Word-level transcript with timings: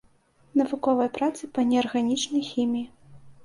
Навуковыя 0.61 1.11
працы 1.19 1.51
па 1.59 1.67
неарганічнай 1.69 2.43
хіміі. 2.51 2.85